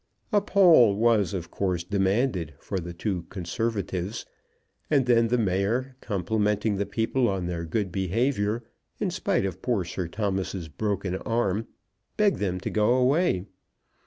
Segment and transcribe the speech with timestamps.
[0.33, 4.25] A poll was, of course, demanded for the two Conservatives;
[4.89, 8.63] and then the mayor, complimenting the people on their good behaviour,
[8.99, 11.67] in spite of poor Sir Thomas's broken arm,
[12.17, 13.45] begged them to go away.